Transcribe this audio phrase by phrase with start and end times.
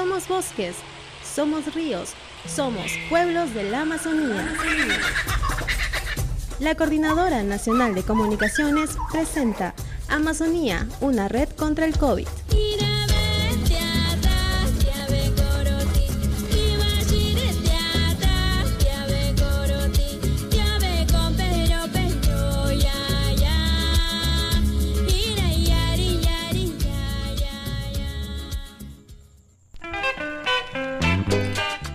[0.00, 0.76] somos bosques,
[1.22, 2.14] somos ríos,
[2.46, 4.50] somos pueblos de la Amazonía.
[6.58, 9.74] La Coordinadora Nacional de Comunicaciones presenta
[10.08, 12.26] Amazonía, una red contra el COVID.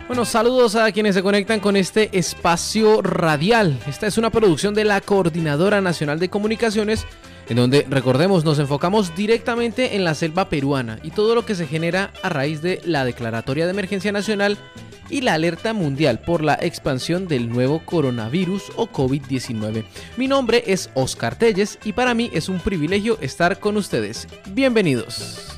[0.07, 3.79] Bueno, saludos a quienes se conectan con este espacio radial.
[3.87, 7.07] Esta es una producción de la Coordinadora Nacional de Comunicaciones,
[7.49, 11.65] en donde, recordemos, nos enfocamos directamente en la selva peruana y todo lo que se
[11.65, 14.59] genera a raíz de la Declaratoria de Emergencia Nacional
[15.09, 19.85] y la alerta mundial por la expansión del nuevo coronavirus o COVID-19.
[20.17, 24.27] Mi nombre es Oscar Telles y para mí es un privilegio estar con ustedes.
[24.51, 25.54] Bienvenidos.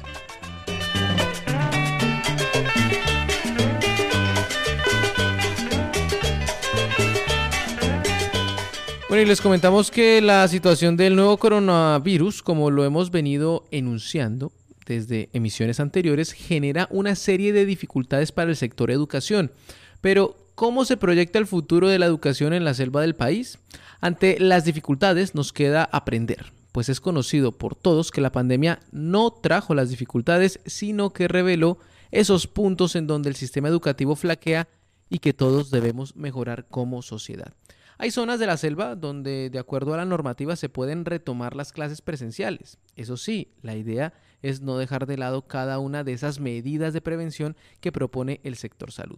[9.17, 14.51] Y les comentamos que la situación del nuevo coronavirus, como lo hemos venido enunciando
[14.85, 19.51] desde emisiones anteriores, genera una serie de dificultades para el sector educación.
[20.01, 23.57] Pero, ¿cómo se proyecta el futuro de la educación en la selva del país?
[24.01, 29.31] Ante las dificultades nos queda aprender, pues es conocido por todos que la pandemia no
[29.31, 31.79] trajo las dificultades, sino que reveló
[32.11, 34.67] esos puntos en donde el sistema educativo flaquea
[35.09, 37.51] y que todos debemos mejorar como sociedad.
[37.99, 41.71] Hay zonas de la selva donde, de acuerdo a la normativa, se pueden retomar las
[41.71, 42.77] clases presenciales.
[42.95, 47.01] Eso sí, la idea es no dejar de lado cada una de esas medidas de
[47.01, 49.17] prevención que propone el sector salud.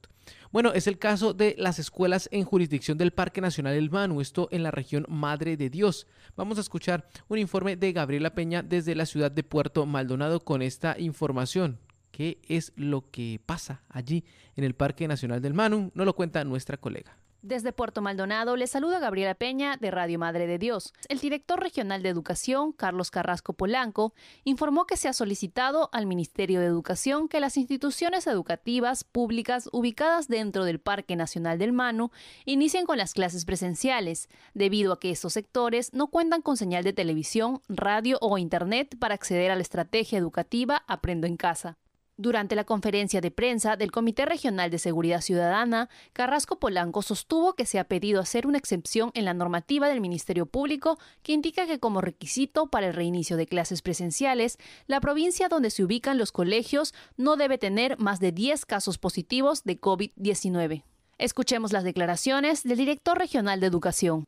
[0.53, 4.47] Bueno, es el caso de las escuelas en jurisdicción del Parque Nacional El Manu, esto
[4.49, 6.07] en la región Madre de Dios.
[6.37, 10.61] Vamos a escuchar un informe de Gabriela Peña desde la ciudad de Puerto Maldonado con
[10.61, 11.79] esta información.
[12.11, 14.23] ¿Qué es lo que pasa allí
[14.55, 15.91] en el Parque Nacional del Manu?
[15.93, 17.17] Nos lo cuenta nuestra colega.
[17.41, 20.93] Desde Puerto Maldonado le saluda Gabriela Peña de Radio Madre de Dios.
[21.07, 24.13] El director regional de Educación, Carlos Carrasco Polanco,
[24.43, 30.27] informó que se ha solicitado al Ministerio de Educación que las instituciones educativas públicas ubicadas
[30.27, 32.11] dentro del Parque Nacional del Manu
[32.43, 36.91] inicien con las clases presenciales, debido a que estos sectores no cuentan con señal de
[36.91, 41.77] televisión, radio o internet para acceder a la estrategia educativa Aprendo en casa.
[42.21, 47.65] Durante la conferencia de prensa del Comité Regional de Seguridad Ciudadana, Carrasco Polanco sostuvo que
[47.65, 51.79] se ha pedido hacer una excepción en la normativa del Ministerio Público que indica que
[51.79, 56.93] como requisito para el reinicio de clases presenciales, la provincia donde se ubican los colegios
[57.15, 60.83] no debe tener más de 10 casos positivos de COVID-19.
[61.19, 64.25] Escuchemos las declaraciones del director regional de Educación.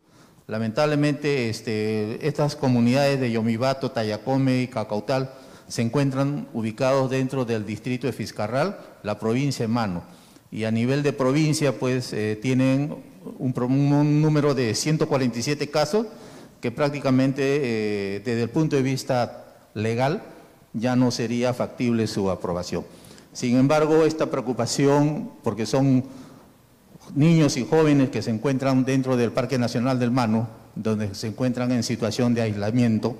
[0.47, 5.29] Lamentablemente, este, estas comunidades de Yomibato, Tayacome y Cacautal
[5.72, 10.04] se encuentran ubicados dentro del distrito de Fiscarral, la provincia de Mano.
[10.52, 12.94] Y a nivel de provincia, pues eh, tienen
[13.40, 16.08] un, número de 147 casos
[16.59, 20.24] que prácticamente eh, desde el punto de vista legal
[20.74, 22.84] ya no sería factible su aprobación.
[23.32, 26.03] Sin embargo, esta preocupación, porque son
[27.16, 31.72] niños y jóvenes que se encuentran dentro del Parque Nacional del Mano, donde se encuentran
[31.72, 33.16] en situación de aislamiento,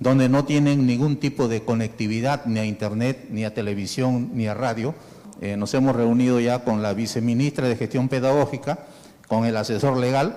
[0.00, 4.54] donde no tienen ningún tipo de conectividad ni a Internet, ni a televisión, ni a
[4.54, 4.94] radio.
[5.40, 8.80] Eh, nos hemos reunido ya con la viceministra de Gestión Pedagógica,
[9.28, 10.36] con el asesor legal,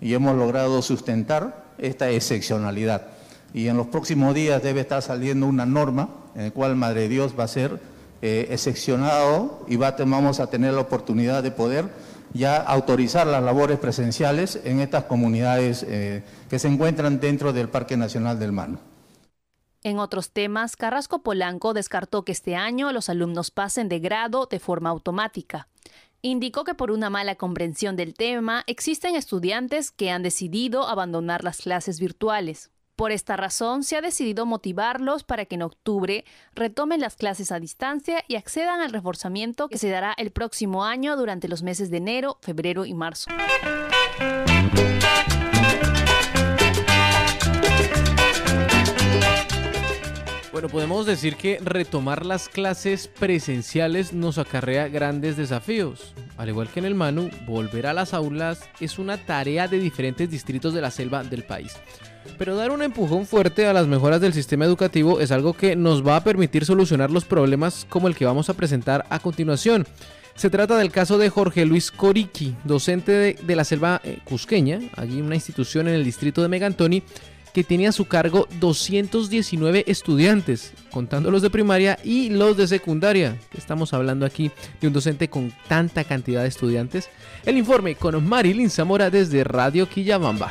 [0.00, 3.06] y hemos logrado sustentar esta excepcionalidad.
[3.52, 7.34] Y en los próximos días debe estar saliendo una norma en la cual Madre Dios
[7.38, 7.80] va a ser
[8.22, 11.86] eh, excepcionado y va, vamos a tener la oportunidad de poder
[12.32, 17.96] ya autorizar las labores presenciales en estas comunidades eh, que se encuentran dentro del Parque
[17.96, 18.89] Nacional del Mano.
[19.82, 24.60] En otros temas, Carrasco Polanco descartó que este año los alumnos pasen de grado de
[24.60, 25.68] forma automática.
[26.20, 31.62] Indicó que por una mala comprensión del tema existen estudiantes que han decidido abandonar las
[31.62, 32.70] clases virtuales.
[32.94, 37.58] Por esta razón, se ha decidido motivarlos para que en octubre retomen las clases a
[37.58, 41.96] distancia y accedan al reforzamiento que se dará el próximo año durante los meses de
[41.96, 43.30] enero, febrero y marzo.
[50.52, 56.12] Bueno, podemos decir que retomar las clases presenciales nos acarrea grandes desafíos.
[56.36, 60.28] Al igual que en el Manu, volver a las aulas es una tarea de diferentes
[60.28, 61.74] distritos de la selva del país.
[62.36, 66.04] Pero dar un empujón fuerte a las mejoras del sistema educativo es algo que nos
[66.04, 69.86] va a permitir solucionar los problemas como el que vamos a presentar a continuación.
[70.34, 75.20] Se trata del caso de Jorge Luis Coriqui, docente de, la selva eh, cusqueña, allí
[75.20, 77.02] una institución en el distrito de Megantoni,
[77.52, 83.36] que tiene a su cargo 219 estudiantes, contando los de primaria y los de secundaria.
[83.56, 84.50] Estamos hablando aquí
[84.80, 87.08] de un docente con tanta cantidad de estudiantes.
[87.44, 90.50] El informe con Marilyn Zamora desde Radio Quillabamba.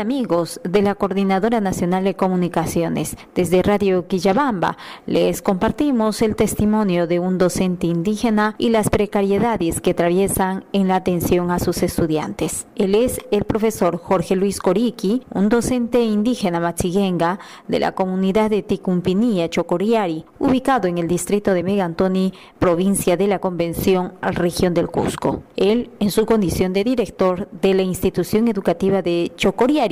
[0.00, 3.16] Amigos de la Coordinadora Nacional de Comunicaciones?
[3.34, 4.76] Desde Radio Quillabamba
[5.06, 10.96] les compartimos el testimonio de un docente indígena y las precariedades que atraviesan en la
[10.96, 12.66] atención a sus estudiantes.
[12.76, 17.38] Él es el profesor Jorge Luis Coriqui, un docente indígena machiguenga
[17.68, 23.38] de la comunidad de Ticumpinía, Chocoriari, ubicado en el distrito de Megantoni, provincia de la
[23.38, 25.42] Convención, región del Cusco.
[25.56, 29.85] Él, en su condición de director de la institución educativa de Chocoriari,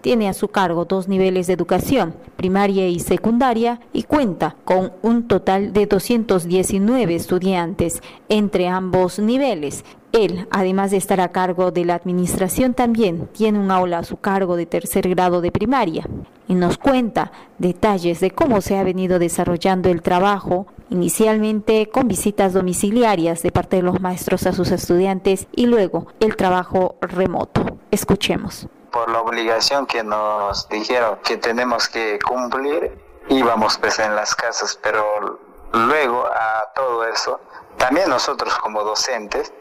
[0.00, 5.28] tiene a su cargo dos niveles de educación, primaria y secundaria, y cuenta con un
[5.28, 9.84] total de 219 estudiantes entre ambos niveles.
[10.12, 14.16] Él, además de estar a cargo de la administración, también tiene un aula a su
[14.16, 16.06] cargo de tercer grado de primaria
[16.48, 22.54] y nos cuenta detalles de cómo se ha venido desarrollando el trabajo, inicialmente con visitas
[22.54, 27.78] domiciliarias de parte de los maestros a sus estudiantes y luego el trabajo remoto.
[27.90, 32.98] Escuchemos por la obligación que nos dijeron que tenemos que cumplir,
[33.28, 35.38] íbamos pues en las casas, pero
[35.72, 37.40] luego a todo eso,
[37.76, 39.52] también nosotros como docentes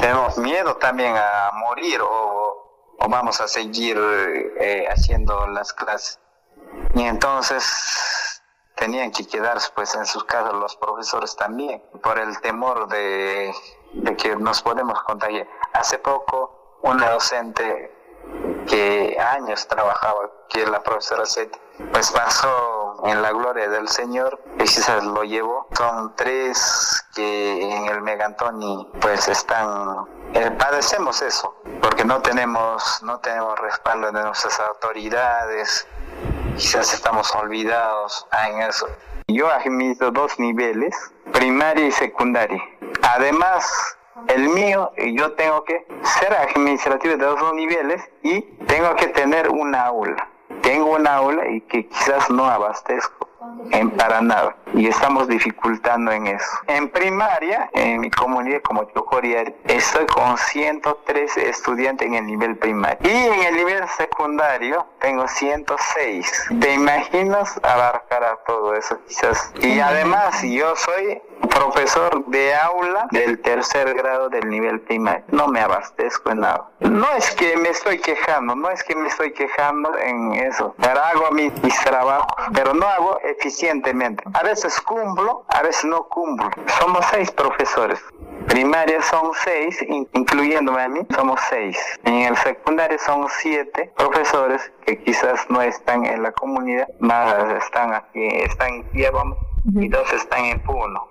[0.00, 3.98] tenemos miedo también a morir o, o vamos a seguir
[4.60, 6.20] eh, haciendo las clases.
[6.94, 8.42] Y entonces
[8.76, 13.52] tenían que quedarse pues en sus casas los profesores también, por el temor de,
[13.92, 15.48] de que nos podemos contagiar.
[15.72, 17.97] Hace poco una docente
[18.66, 21.58] que años trabajaba, que la profesora Seti,
[21.92, 25.68] pues pasó en la gloria del Señor y quizás lo llevó.
[25.76, 33.18] Son tres que en el Megantoni pues están, eh, padecemos eso, porque no tenemos, no
[33.20, 35.86] tenemos respaldo de nuestras autoridades,
[36.56, 38.86] quizás estamos olvidados en eso.
[39.28, 40.94] Yo administro dos niveles,
[41.32, 42.62] primaria y secundaria.
[43.02, 43.97] Además,
[44.28, 49.86] el mío, yo tengo que ser administrativo de dos niveles y tengo que tener una
[49.86, 50.28] aula.
[50.62, 53.28] Tengo una aula y que quizás no abastezco
[53.70, 56.46] en para nada y estamos dificultando en eso.
[56.66, 62.98] En primaria, en mi comunidad como Chocoriari, estoy con 113 estudiantes en el nivel primario
[63.02, 66.48] y en el nivel secundario tengo 106.
[66.60, 69.52] ¿Te imaginas abarcar a todo eso quizás?
[69.60, 71.22] Y además yo soy
[71.58, 75.24] profesor de aula del tercer grado del nivel primario.
[75.28, 76.68] No me abastezco en nada.
[76.80, 81.00] No es que me estoy quejando, no es que me estoy quejando en eso, pero
[81.00, 84.22] hago mis, mis trabajos, pero no hago eficientemente.
[84.34, 86.48] A veces cumplo, a veces no cumplo.
[86.78, 88.00] Somos seis profesores.
[88.46, 91.76] Primaria son seis, incluyéndome a mí, somos seis.
[92.04, 97.34] En el secundario son siete profesores que quizás no están en la comunidad, más
[97.64, 99.36] están aquí, están en Piedmont
[99.74, 101.08] y dos están en Puno.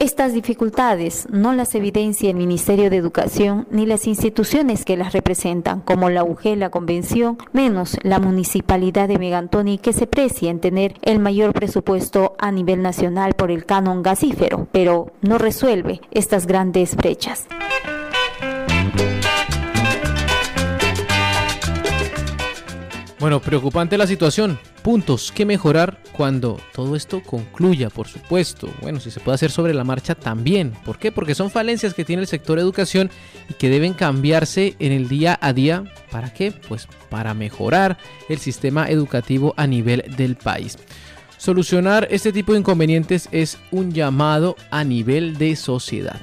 [0.00, 5.82] Estas dificultades no las evidencia el Ministerio de Educación ni las instituciones que las representan,
[5.82, 10.94] como la UG, la Convención, menos la Municipalidad de Megantoni, que se precia en tener
[11.02, 16.96] el mayor presupuesto a nivel nacional por el canon gasífero, pero no resuelve estas grandes
[16.96, 17.46] brechas.
[23.20, 24.58] Bueno, preocupante la situación.
[24.82, 28.72] Puntos que mejorar cuando todo esto concluya, por supuesto.
[28.80, 30.72] Bueno, si se puede hacer sobre la marcha también.
[30.86, 31.12] ¿Por qué?
[31.12, 33.10] Porque son falencias que tiene el sector educación
[33.50, 35.84] y que deben cambiarse en el día a día.
[36.10, 36.50] ¿Para qué?
[36.50, 37.98] Pues para mejorar
[38.30, 40.78] el sistema educativo a nivel del país.
[41.36, 46.18] Solucionar este tipo de inconvenientes es un llamado a nivel de sociedad.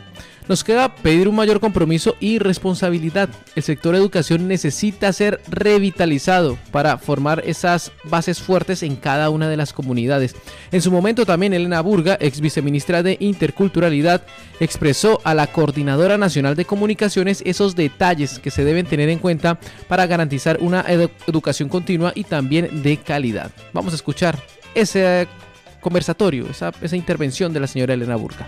[0.48, 3.30] Nos queda pedir un mayor compromiso y responsabilidad.
[3.56, 9.58] El sector educación necesita ser revitalizado para formar esas bases fuertes en cada una de
[9.58, 10.36] las comunidades.
[10.72, 14.22] En su momento también Elena Burga, ex viceministra de Interculturalidad,
[14.62, 19.60] expresó a la Coordinadora Nacional de Comunicaciones esos detalles que se deben tener en cuenta
[19.90, 20.86] para garantizar una
[21.28, 23.52] educación continua y también de calidad.
[23.74, 24.42] Vamos a escuchar
[24.76, 25.28] ese
[25.82, 28.48] conversatorio, esa, esa intervención de la señora Elena Burga.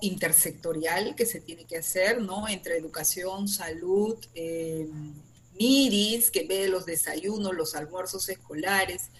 [0.00, 2.48] Intersectorial que se tiene que hacer, ¿no?
[2.48, 4.88] Entre educación, salud, eh,
[5.58, 9.10] MIRIS, que ve los desayunos, los almuerzos escolares,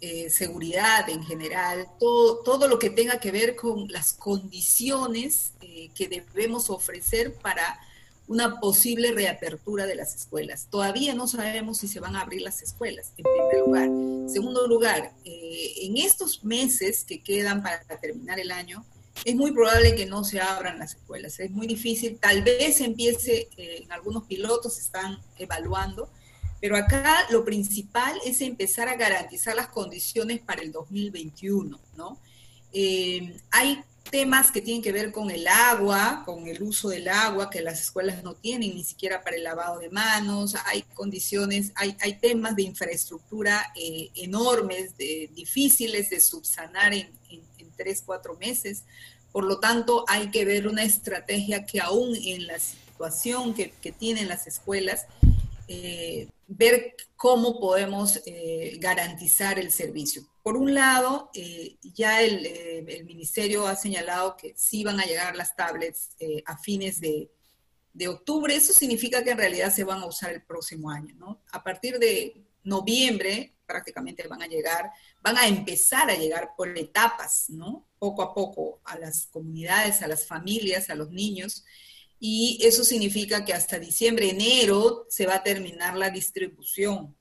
[0.00, 5.90] eh, seguridad en general, todo, todo lo que tenga que ver con las condiciones eh,
[5.94, 7.78] que debemos ofrecer para
[8.26, 10.66] una posible reapertura de las escuelas.
[10.70, 13.88] Todavía no sabemos si se van a abrir las escuelas, en primer lugar.
[14.28, 18.84] Segundo lugar, eh, en estos meses que quedan para terminar el año,
[19.24, 21.38] es muy probable que no se abran las escuelas.
[21.38, 22.18] Es muy difícil.
[22.18, 26.10] Tal vez empiece, eh, en algunos pilotos están evaluando,
[26.60, 32.20] pero acá lo principal es empezar a garantizar las condiciones para el 2021, ¿no?
[32.72, 37.50] Eh, hay temas que tienen que ver con el agua, con el uso del agua,
[37.50, 42.14] que las escuelas no tienen ni siquiera para el lavado de manos, hay condiciones, hay,
[42.14, 47.10] temas de infraestructura eh, enormes, difíciles de subsanar en,
[47.76, 48.84] tres, cuatro meses.
[49.32, 53.92] Por lo tanto, hay que ver una estrategia que aún en la situación que, que
[53.92, 55.06] tienen las escuelas,
[55.68, 60.22] eh, ver cómo podemos eh, garantizar el servicio.
[60.42, 65.56] Por un lado, eh, ya el, ministerio ha señalado que sí van a llegar las
[65.56, 66.10] tablets
[66.44, 67.30] a fines de,
[67.94, 68.54] de, octubre.
[68.54, 71.14] Eso significa que en realidad se van a usar el próximo año.
[71.16, 71.40] ¿no?
[71.52, 74.90] A partir de noviembre prácticamente van a llegar,
[75.22, 77.86] van a empezar a llegar por etapas, ¿no?
[77.98, 81.64] Poco a poco a las comunidades, a las familias, a los niños
[82.24, 87.16] y eso significa que hasta diciembre, enero se va a terminar la distribución.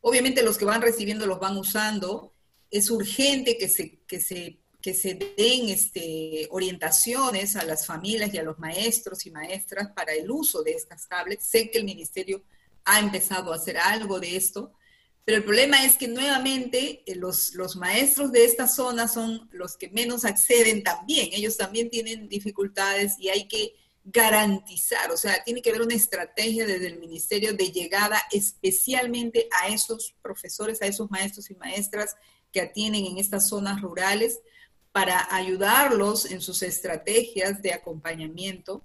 [0.00, 2.32] Obviamente los que van recibiendo los van usando.
[2.70, 8.38] Es urgente que se, que se, que se den este, orientaciones a las familias y
[8.38, 11.44] a los maestros y maestras para el uso de estas tablets.
[11.44, 12.42] Sé que el ministerio
[12.86, 14.72] ha empezado a hacer algo de esto,
[15.28, 19.76] pero el problema es que nuevamente eh, los, los maestros de esta zona son los
[19.76, 21.28] que menos acceden también.
[21.34, 26.64] Ellos también tienen dificultades y hay que garantizar, o sea, tiene que haber una estrategia
[26.64, 32.16] desde el ministerio de llegada especialmente a esos profesores, a esos maestros y maestras
[32.50, 34.40] que atienden en estas zonas rurales
[34.92, 38.82] para ayudarlos en sus estrategias de acompañamiento.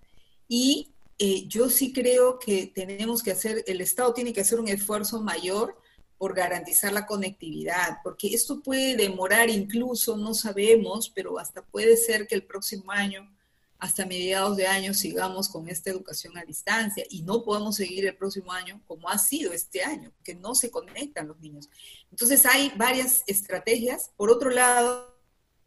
[0.49, 4.67] Y eh, yo sí creo que tenemos que hacer, el Estado tiene que hacer un
[4.67, 5.81] esfuerzo mayor
[6.23, 12.27] por garantizar la conectividad, porque esto puede demorar incluso, no sabemos, pero hasta puede ser
[12.27, 13.29] que el próximo año
[13.77, 18.15] hasta mediados de año sigamos con esta educación a distancia y no podemos seguir el
[18.15, 21.69] próximo año como ha sido este año, que no se conectan los niños.
[22.09, 24.09] Entonces hay varias estrategias.
[24.15, 25.13] Por otro lado,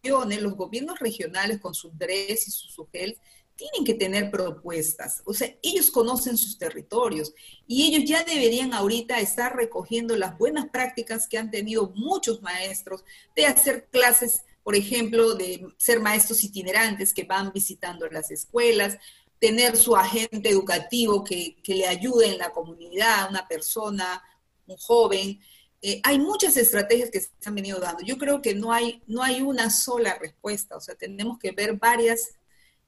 [0.03, 3.19] los gobiernos regionales con sus DRES y sus SUGELs
[3.57, 5.23] tienen que tener propuestas.
[5.25, 7.33] O sea, ellos conocen sus territorios
[7.67, 13.03] y ellos ya deberían ahorita estar recogiendo las buenas prácticas que han tenido muchos maestros
[13.35, 18.99] de hacer clases por ejemplo, de ser maestros itinerantes que van visitando las escuelas,
[19.39, 24.21] tener su agente educativo que, le ayude en la comunidad, una persona,
[24.67, 25.39] un joven.
[25.81, 28.03] Eh, hay muchas estrategias que se han venido dando.
[28.05, 31.75] Yo creo que no hay, no hay una sola respuesta, o sea, tenemos que ver
[31.75, 32.31] varias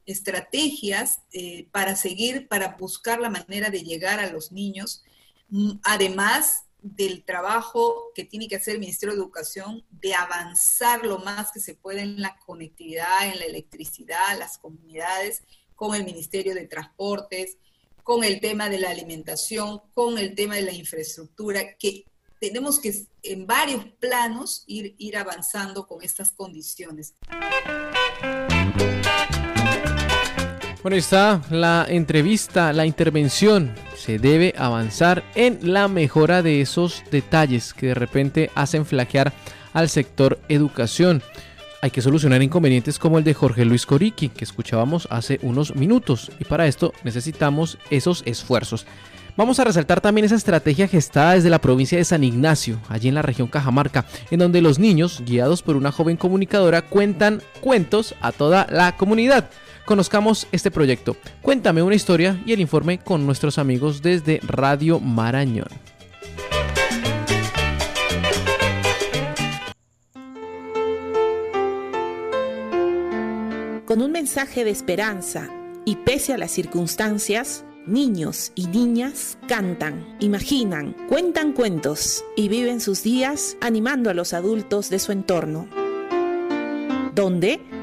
[0.09, 5.05] estrategias eh, para seguir, para buscar la manera de llegar a los niños.
[5.51, 11.19] Mm, además, del trabajo que tiene que hacer el Ministerio de Educación de avanzar lo
[11.19, 15.43] más que se puede en la conectividad, en la electricidad, las comunidades,
[15.75, 17.59] con el Ministerio de Transportes,
[18.03, 22.07] con el tema de la alimentación, con el tema de la infraestructura, que
[22.41, 27.15] tenemos que en varios planos ir, ir avanzando con estas condiciones.
[30.81, 33.75] Bueno, está la entrevista, la intervención.
[33.97, 39.33] Se debe avanzar en la mejora de esos detalles que de repente hacen flaquear
[39.73, 41.21] al sector educación.
[41.83, 46.31] Hay que solucionar inconvenientes como el de Jorge Luis Coriqui, que escuchábamos hace unos minutos,
[46.39, 48.87] y para esto necesitamos esos esfuerzos.
[49.37, 53.15] Vamos a resaltar también esa estrategia gestada desde la provincia de San Ignacio, allí en
[53.15, 58.31] la región Cajamarca, en donde los niños, guiados por una joven comunicadora, cuentan cuentos a
[58.31, 59.51] toda la comunidad
[59.89, 61.17] conozcamos este proyecto.
[61.41, 65.69] Cuéntame una historia y el informe con nuestros amigos desde Radio Marañón.
[73.87, 75.49] Con un mensaje de esperanza
[75.87, 83.03] y pese a las circunstancias, niños y niñas cantan, imaginan, cuentan cuentos y viven sus
[83.03, 85.67] días animando a los adultos de su entorno.
[87.15, 87.78] ¿Dónde?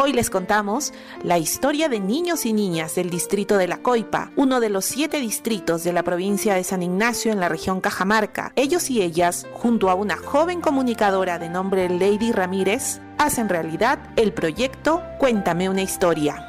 [0.00, 0.92] Hoy les contamos
[1.24, 5.18] la historia de niños y niñas del distrito de La Coipa, uno de los siete
[5.18, 8.52] distritos de la provincia de San Ignacio en la región Cajamarca.
[8.54, 14.32] Ellos y ellas, junto a una joven comunicadora de nombre Lady Ramírez, hacen realidad el
[14.32, 16.48] proyecto Cuéntame una historia.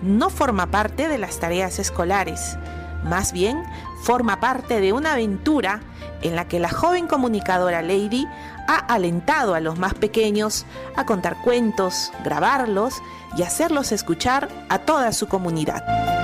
[0.00, 2.56] No forma parte de las tareas escolares,
[3.04, 3.62] más bien
[4.04, 5.82] forma parte de una aventura
[6.22, 8.26] en la que la joven comunicadora Lady
[8.66, 12.94] ha alentado a los más pequeños a contar cuentos, grabarlos
[13.36, 16.15] y hacerlos escuchar a toda su comunidad.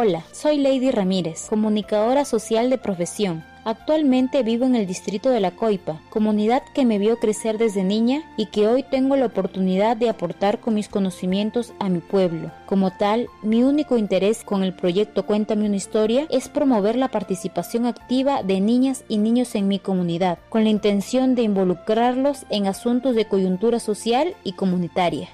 [0.00, 3.42] Hola, soy Lady Ramírez, comunicadora social de profesión.
[3.64, 8.22] Actualmente vivo en el distrito de La Coipa, comunidad que me vio crecer desde niña
[8.36, 12.52] y que hoy tengo la oportunidad de aportar con mis conocimientos a mi pueblo.
[12.66, 17.84] Como tal, mi único interés con el proyecto Cuéntame una historia es promover la participación
[17.84, 23.16] activa de niñas y niños en mi comunidad, con la intención de involucrarlos en asuntos
[23.16, 25.28] de coyuntura social y comunitaria.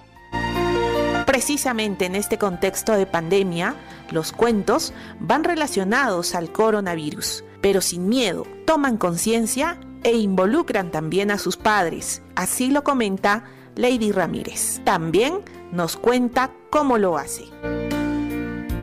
[1.26, 3.74] Precisamente en este contexto de pandemia,
[4.10, 11.38] los cuentos van relacionados al coronavirus, pero sin miedo, toman conciencia e involucran también a
[11.38, 12.20] sus padres.
[12.36, 14.82] Así lo comenta Lady Ramírez.
[14.84, 15.40] También
[15.72, 17.44] nos cuenta cómo lo hace.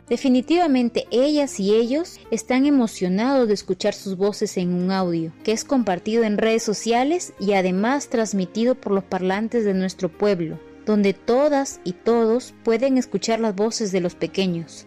[0.08, 5.64] Definitivamente ellas y ellos están emocionados de escuchar sus voces en un audio, que es
[5.64, 11.80] compartido en redes sociales y además transmitido por los parlantes de nuestro pueblo donde todas
[11.84, 14.86] y todos pueden escuchar las voces de los pequeños.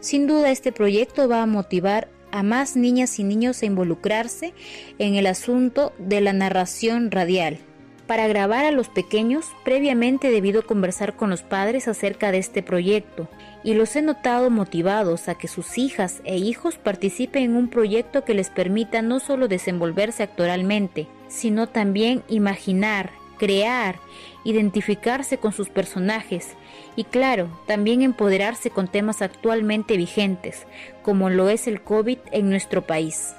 [0.00, 4.52] Sin duda este proyecto va a motivar a más niñas y niños a involucrarse
[4.98, 7.58] en el asunto de la narración radial.
[8.06, 12.62] Para grabar a los pequeños, previamente he debido conversar con los padres acerca de este
[12.62, 13.28] proyecto
[13.64, 18.24] y los he notado motivados a que sus hijas e hijos participen en un proyecto
[18.24, 23.96] que les permita no solo desenvolverse actoralmente, sino también imaginar, crear,
[24.44, 26.54] identificarse con sus personajes
[26.94, 30.66] y claro, también empoderarse con temas actualmente vigentes,
[31.02, 33.34] como lo es el COVID en nuestro país.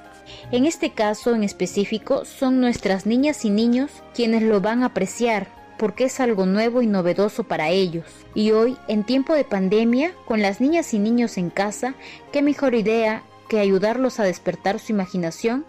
[0.52, 5.48] En este caso en específico son nuestras niñas y niños quienes lo van a apreciar
[5.78, 8.06] porque es algo nuevo y novedoso para ellos.
[8.34, 11.94] Y hoy, en tiempo de pandemia, con las niñas y niños en casa,
[12.32, 15.66] qué mejor idea que ayudarlos a despertar su imaginación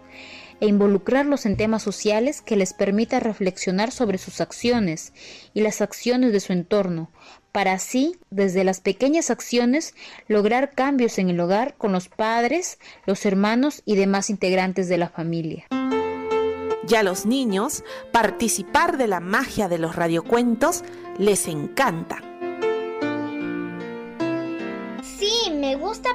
[0.60, 5.12] e involucrarlos en temas sociales que les permita reflexionar sobre sus acciones
[5.54, 7.10] y las acciones de su entorno,
[7.52, 9.94] para así, desde las pequeñas acciones,
[10.26, 15.08] lograr cambios en el hogar con los padres, los hermanos y demás integrantes de la
[15.08, 15.66] familia.
[16.88, 20.84] Y a los niños, participar de la magia de los radiocuentos
[21.18, 22.22] les encanta.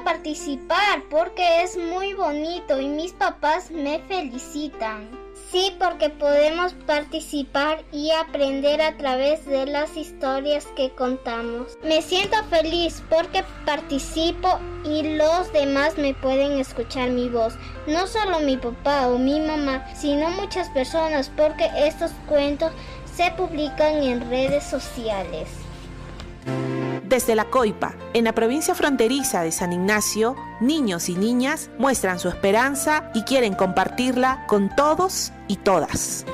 [0.03, 5.09] Participar porque es muy bonito y mis papás me felicitan.
[5.51, 11.77] Sí, porque podemos participar y aprender a través de las historias que contamos.
[11.83, 17.53] Me siento feliz porque participo y los demás me pueden escuchar mi voz.
[17.85, 22.71] No solo mi papá o mi mamá, sino muchas personas porque estos cuentos
[23.15, 25.62] se publican en redes sociales.
[27.13, 32.27] Desde la Coipa, en la provincia fronteriza de San Ignacio, niños y niñas muestran su
[32.27, 36.25] esperanza y quieren compartirla con todos y todas.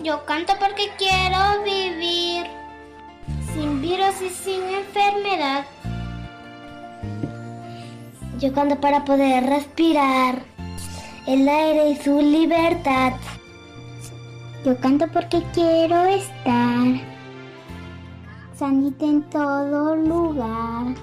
[0.00, 2.46] Yo canto porque quiero vivir
[3.52, 5.64] sin virus y sin enfermedad.
[8.38, 10.40] Yo canto para poder respirar
[11.26, 13.14] el aire y su libertad.
[14.64, 17.09] Yo canto porque quiero estar
[18.60, 20.94] sanita en todo lugar.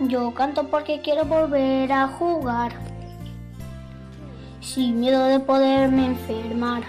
[0.00, 2.72] Yo canto porque quiero volver a jugar,
[4.62, 6.84] sin miedo de poderme enfermar.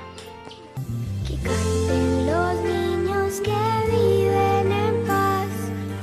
[1.28, 3.60] Que canten los niños que
[3.92, 5.50] viven en paz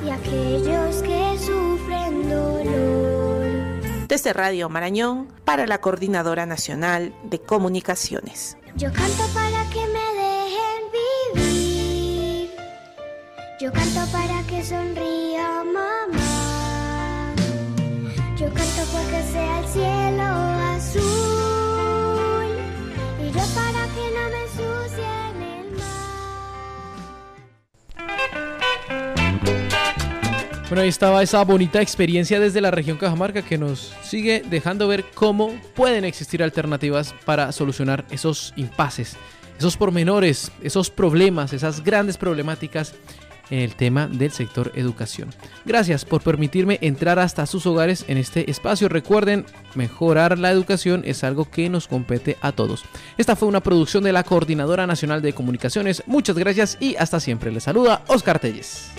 [0.05, 4.07] y aquellos que sufren dolor.
[4.07, 8.59] Desde Radio Marañón para la Coordinadora Nacional de Comunicaciones.
[8.77, 9.92] Yo canto para que
[13.63, 17.33] Yo canto para que sonría mamá.
[18.37, 20.25] Yo canto porque sea el cielo
[20.75, 21.03] azul.
[23.21, 25.95] Y yo para que no me ensucien el mar.
[30.69, 35.05] Bueno, ahí estaba esa bonita experiencia desde la región Cajamarca que nos sigue dejando ver
[35.15, 39.17] cómo pueden existir alternativas para solucionar esos impases,
[39.57, 42.97] esos pormenores, esos problemas, esas grandes problemáticas
[43.53, 45.29] en el tema del sector educación.
[45.65, 48.89] Gracias por permitirme entrar hasta sus hogares en este espacio.
[48.89, 52.85] Recuerden, mejorar la educación es algo que nos compete a todos.
[53.19, 56.03] Esta fue una producción de la Coordinadora Nacional de Comunicaciones.
[56.07, 57.53] Muchas gracias y hasta siempre.
[57.53, 58.91] Les saluda Oscar Telles.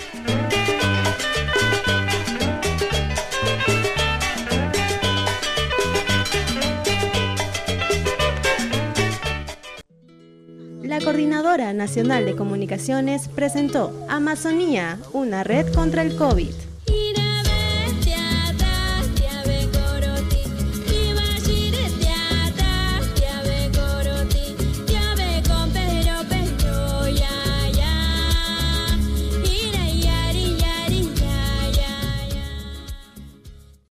[11.14, 16.63] Coordinadora Nacional de Comunicaciones presentó Amazonía, una red contra el COVID.